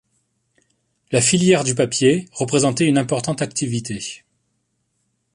La 1.11 1.21
filièere 1.21 1.63
du 1.63 1.75
papier 1.75 2.27
représentait 2.31 2.87
une 2.87 2.97
importante 2.97 3.43
activité. 3.43 4.23